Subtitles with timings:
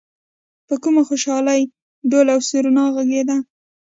[0.67, 1.61] په کومه خوشالۍ
[2.09, 3.37] ډول او سرنا غږېده.